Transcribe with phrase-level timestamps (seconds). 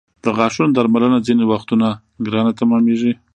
[0.23, 1.87] د غاښونو درملنه ځینې وختونه
[2.25, 3.13] ګرانه تمامېږي.